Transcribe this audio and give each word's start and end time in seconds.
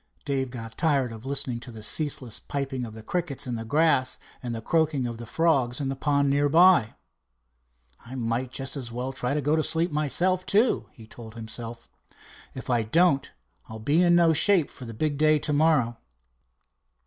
Dave 0.25 0.49
got 0.49 0.75
tired 0.79 1.11
of 1.11 1.27
listening 1.27 1.59
to 1.59 1.71
the 1.71 1.83
ceaseless 1.83 2.39
piping 2.39 2.85
of 2.85 2.95
the 2.95 3.03
crickets 3.03 3.45
in 3.45 3.53
the 3.55 3.63
grass 3.63 4.17
and 4.41 4.55
the 4.55 4.59
croaking 4.59 5.05
of 5.05 5.19
the 5.19 5.27
frogs 5.27 5.79
in 5.79 5.91
a 5.91 5.95
pond 5.95 6.27
near 6.27 6.49
by. 6.49 6.95
"I 8.03 8.15
might 8.15 8.51
just 8.51 8.75
as 8.75 8.91
well 8.91 9.13
try 9.13 9.35
to 9.35 9.41
go 9.41 9.55
to 9.55 9.61
sleep 9.61 9.91
myself, 9.91 10.43
too," 10.43 10.87
he 10.91 11.05
told 11.05 11.35
himself. 11.35 11.87
"If 12.55 12.67
I 12.67 12.81
don't, 12.81 13.31
I'll 13.69 13.77
be 13.77 14.01
in 14.01 14.15
no 14.15 14.33
shape 14.33 14.71
for 14.71 14.85
the 14.85 14.95
big 14.95 15.19
day 15.19 15.37
to 15.37 15.53
morrow." 15.53 15.99